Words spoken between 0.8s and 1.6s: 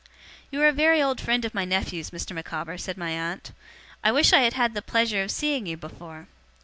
old friend of